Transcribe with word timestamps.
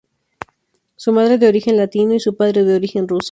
Su 0.95 1.11
madre 1.11 1.37
de 1.37 1.47
origen 1.47 1.77
latino 1.77 2.15
y 2.15 2.19
su 2.19 2.35
padre 2.35 2.63
de 2.63 2.73
origen 2.75 3.07
ruso. 3.07 3.19